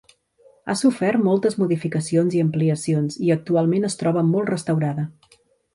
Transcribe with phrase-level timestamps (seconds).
[0.69, 5.09] Ha sofert moltes modificacions i ampliacions i actualment es troba molt restaurada.